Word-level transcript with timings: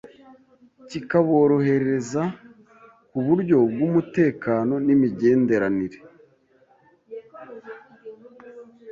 kikaborohereza 0.89 2.21
ku 3.09 3.17
buryo 3.27 3.57
bw’umutekano 3.71 4.73
n’imigenderanire 4.85 5.99